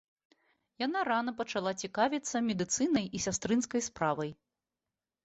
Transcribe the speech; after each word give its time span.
Яна 0.83 0.99
рана 1.09 1.33
пачала 1.41 1.73
цікавіцца 1.87 2.41
медыцынай 2.47 3.05
і 3.19 3.21
сястрынскай 3.27 3.81
справай. 3.89 4.31